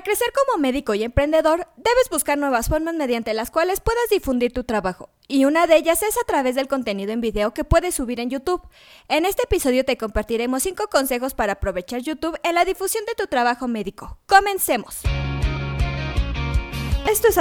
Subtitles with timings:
[0.00, 4.50] Para crecer como médico y emprendedor, debes buscar nuevas formas mediante las cuales puedas difundir
[4.50, 7.96] tu trabajo, y una de ellas es a través del contenido en video que puedes
[7.96, 8.66] subir en YouTube.
[9.08, 13.26] En este episodio te compartiremos 5 consejos para aprovechar YouTube en la difusión de tu
[13.26, 14.16] trabajo médico.
[14.24, 15.00] Comencemos.
[17.10, 17.36] Esto es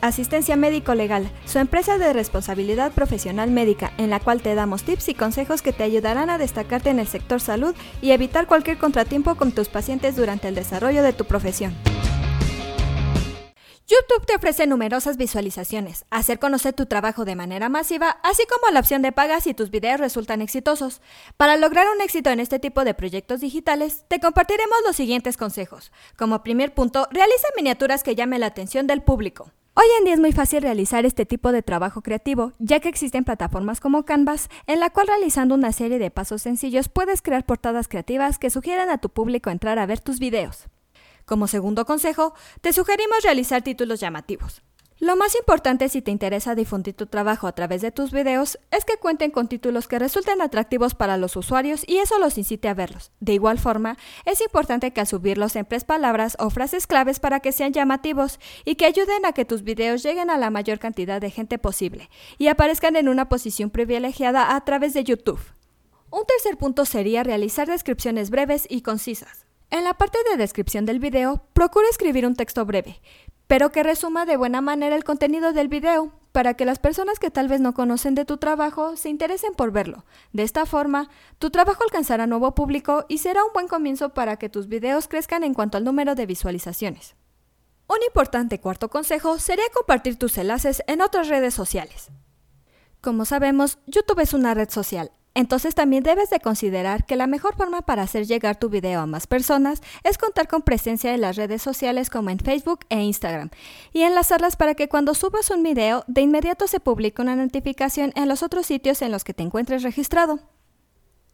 [0.00, 5.08] Asistencia Médico Legal, su empresa de responsabilidad profesional médica, en la cual te damos tips
[5.08, 9.34] y consejos que te ayudarán a destacarte en el sector salud y evitar cualquier contratiempo
[9.34, 11.74] con tus pacientes durante el desarrollo de tu profesión.
[13.98, 18.80] YouTube te ofrece numerosas visualizaciones, hacer conocer tu trabajo de manera masiva, así como la
[18.80, 21.00] opción de paga si tus videos resultan exitosos.
[21.36, 25.90] Para lograr un éxito en este tipo de proyectos digitales, te compartiremos los siguientes consejos.
[26.16, 29.50] Como primer punto, realiza miniaturas que llamen la atención del público.
[29.74, 33.24] Hoy en día es muy fácil realizar este tipo de trabajo creativo, ya que existen
[33.24, 37.88] plataformas como Canvas, en la cual realizando una serie de pasos sencillos puedes crear portadas
[37.88, 40.68] creativas que sugieran a tu público entrar a ver tus videos.
[41.28, 42.32] Como segundo consejo,
[42.62, 44.62] te sugerimos realizar títulos llamativos.
[44.98, 48.86] Lo más importante si te interesa difundir tu trabajo a través de tus videos es
[48.86, 52.74] que cuenten con títulos que resulten atractivos para los usuarios y eso los incite a
[52.74, 53.12] verlos.
[53.20, 57.52] De igual forma, es importante que al subirlos emplees palabras o frases claves para que
[57.52, 61.30] sean llamativos y que ayuden a que tus videos lleguen a la mayor cantidad de
[61.30, 65.40] gente posible y aparezcan en una posición privilegiada a través de YouTube.
[66.10, 69.47] Un tercer punto sería realizar descripciones breves y concisas.
[69.70, 73.02] En la parte de descripción del video, procura escribir un texto breve,
[73.46, 77.30] pero que resuma de buena manera el contenido del video, para que las personas que
[77.30, 80.06] tal vez no conocen de tu trabajo se interesen por verlo.
[80.32, 84.48] De esta forma, tu trabajo alcanzará nuevo público y será un buen comienzo para que
[84.48, 87.16] tus videos crezcan en cuanto al número de visualizaciones.
[87.88, 92.08] Un importante cuarto consejo sería compartir tus enlaces en otras redes sociales.
[93.00, 97.54] Como sabemos, YouTube es una red social, entonces también debes de considerar que la mejor
[97.54, 101.36] forma para hacer llegar tu video a más personas es contar con presencia en las
[101.36, 103.50] redes sociales como en Facebook e Instagram
[103.92, 108.28] y enlazarlas para que cuando subas un video de inmediato se publique una notificación en
[108.28, 110.40] los otros sitios en los que te encuentres registrado.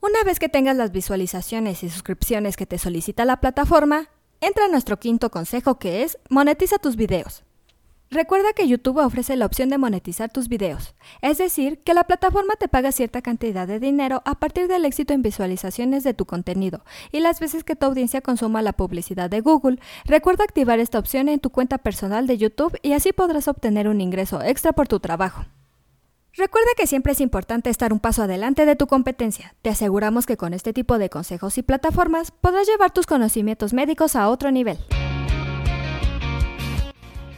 [0.00, 4.08] Una vez que tengas las visualizaciones y suscripciones que te solicita la plataforma,
[4.40, 7.44] entra a nuestro quinto consejo que es monetiza tus videos.
[8.12, 12.54] Recuerda que YouTube ofrece la opción de monetizar tus videos, es decir, que la plataforma
[12.58, 16.84] te paga cierta cantidad de dinero a partir del éxito en visualizaciones de tu contenido
[17.12, 19.78] y las veces que tu audiencia consuma la publicidad de Google.
[20.04, 24.00] Recuerda activar esta opción en tu cuenta personal de YouTube y así podrás obtener un
[24.00, 25.44] ingreso extra por tu trabajo.
[26.32, 29.54] Recuerda que siempre es importante estar un paso adelante de tu competencia.
[29.62, 34.16] Te aseguramos que con este tipo de consejos y plataformas podrás llevar tus conocimientos médicos
[34.16, 34.78] a otro nivel.